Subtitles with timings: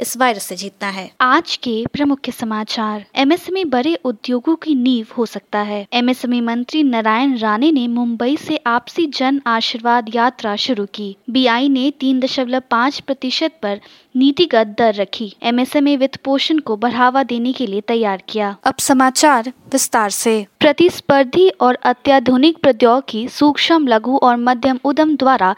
[0.00, 5.26] इस वायरस से जीतना है। आज के प्रमुख समाचार। एमएसएमई बड़े उद्योगों की नींव हो
[5.26, 11.16] सकता है। एमएसएमई मंत्री नारायण राणे ने मुंबई से आपसी जन आशीर्वाद यात्रा शुरू की।
[11.30, 13.80] बीआई ने तीन दशमलव पाँच प्रतिशत पर
[14.16, 19.52] नीतिगत दर रखी। एमएसएमई वित्त पोषण को बढ़ावा देने के लिए तैयार किया। अब समाचार
[19.72, 25.54] विस्तार से। प्रतिस्पर्धी और अत्याधुनिक प्रौद्योगिकी सूक्ष्म लघु और मध्यम उद्यम द्वारा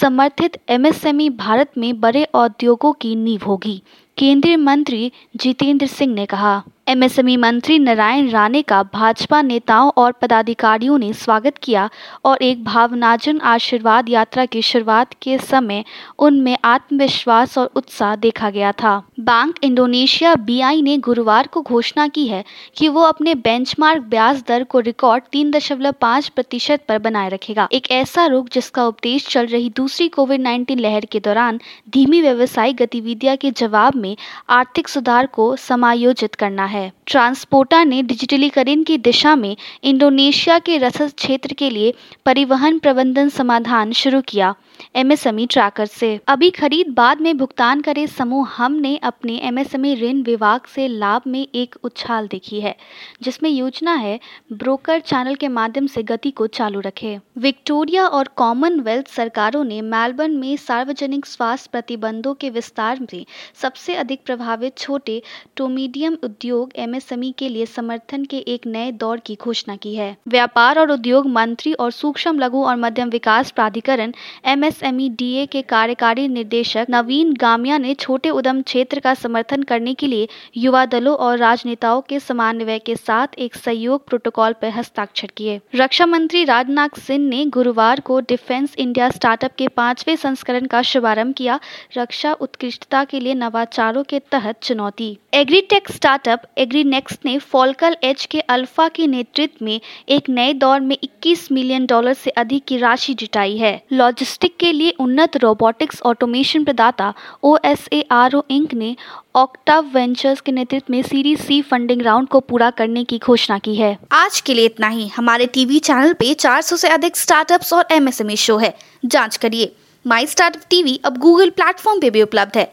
[0.00, 3.81] समर्थित एमएसएमई भारत में बड़े उद्योगों की नींव होगी।
[4.18, 10.96] केंद्रीय मंत्री जितेंद्र सिंह ने कहा। एमएसएमई मंत्री नारायण राणे का भाजपा नेताओं और पदाधिकारियों
[10.98, 11.88] ने स्वागत किया
[12.24, 15.84] और एक भावनाजन आशीर्वाद यात्रा की शुरुआत के समय
[16.18, 22.26] उनमें आत्मविश्वास और उत्साह देखा गया था। बैंक इंडोनेशिया बीआई ने गुरुवार को घोषणा की
[22.26, 22.44] है
[22.76, 27.68] कि वो अपने बेंचमार्क ब्याज दर को रिकॉर्ड तीन दशमलव पाँच प्रतिशत पर बनाए रखेगा।
[27.72, 32.76] एक ऐसा रुख जिसका उपदेश चल रही दूसरी कोविड नाइन्टीन लहर के दौरान धीमी व्यवसायिक
[32.76, 34.16] गतिविधियाँ के जवाब में
[34.50, 41.12] आर्थिक सुधार को समायोजित करना है। ट्रांसपोर्टा ने डिजिटलीकरण की दिशा में इंडोनेशिया के रसद
[41.16, 41.94] क्षेत्र के लिए
[42.26, 44.54] परिवहन प्रबंधन समाधान शुरू किया।
[44.96, 50.22] एमएसएमई ट्रैकर से। अभी खरीद बाद में भुगतान करे समूह हम ने अपने एमएसएमई ऋण
[50.22, 52.74] विभाग से लाभ में एक उछाल देखी है,
[53.22, 54.18] जिसमें योजना है
[54.52, 60.36] ब्रोकर चैनल के माध्यम से गति को चालू रखे। विक्टोरिया और कॉमनवेल्थ सरकारों ने मेलबर्न
[60.36, 63.24] में सार्वजनिक स्वास्थ्य प्रतिबंधों के विस्तार में
[63.62, 65.20] सबसे अधिक प्रभावित छोटे
[65.56, 70.16] टू मीडियम उद्योग एमएसएमई के लिए समर्थन के एक नए दौर की घोषणा की है।
[70.28, 74.12] व्यापार और उद्योग मंत्री और सूक्ष्म लघु और मध्यम विकास प्राधिकरण
[74.44, 80.06] एम एमएसएमई के कार्यकारी निर्देशक नवीन गामिया ने छोटे उद्यम क्षेत्र का समर्थन करने के
[80.06, 85.60] लिए युवा दलों और राजनेताओं के समन्वय के साथ एक सहयोग प्रोटोकॉल पर हस्ताक्षर किए।
[85.74, 91.34] रक्षा मंत्री राजनाथ सिंह ने गुरुवार को डिफेंस इंडिया स्टार्टअप के पाँचवें संस्करण का शुभारंभ
[91.34, 91.58] किया।
[91.98, 98.40] रक्षा उत्कृष्टता के लिए नवाचारों के तहत चुनौती। एग्रीटेक स्टार्टअप एग्रीनेक्स ने फॉलकल एच के
[98.40, 103.14] अल्फ़ा के नेतृत्व में एक नए दौर में 21 मिलियन डॉलर से अधिक की राशि
[103.14, 108.74] जुटाई है। लॉजिस्टिक के लिए उन्नत रोबोटिक्स ऑटोमेशन प्रदाता O S A R O Inc
[108.74, 108.96] ने
[109.36, 113.74] ऑक्टाव वेंचर्स के नेतृत्व में सीरीज़ सी फंडिंग राउंड को पूरा करने की घोषणा की
[113.74, 117.86] है। आज के लिए इतना ही। हमारे टीवी चैनल पे 400 से अधिक स्टार्टअप्स और
[117.92, 119.72] एमएसएमई शो है। जाँच करिए।
[120.06, 122.72] माई स्टार्टअप टीवी अब गूगल प्लेटफॉर्म पे भी उपलब्ध है।